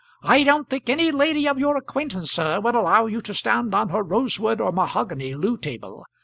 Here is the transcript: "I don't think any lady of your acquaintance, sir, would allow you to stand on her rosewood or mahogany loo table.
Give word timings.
"I 0.23 0.41
don't 0.41 0.67
think 0.67 0.89
any 0.89 1.11
lady 1.11 1.47
of 1.47 1.59
your 1.59 1.77
acquaintance, 1.77 2.31
sir, 2.31 2.59
would 2.59 2.73
allow 2.73 3.05
you 3.05 3.21
to 3.21 3.35
stand 3.35 3.75
on 3.75 3.89
her 3.89 4.01
rosewood 4.01 4.59
or 4.59 4.71
mahogany 4.71 5.35
loo 5.35 5.57
table. 5.57 6.03